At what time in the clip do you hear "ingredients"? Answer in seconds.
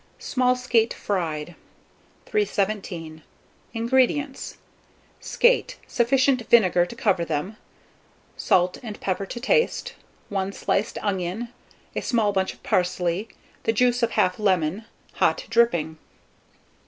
3.75-4.57